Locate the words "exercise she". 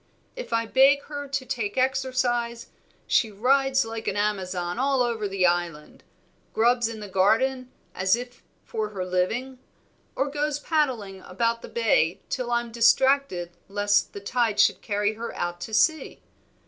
1.77-3.29